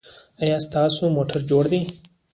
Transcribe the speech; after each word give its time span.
ایا 0.43 0.57
ستاسو 0.65 1.03
موټر 1.15 1.39
جوړ 1.49 1.63
دی؟ 1.71 1.81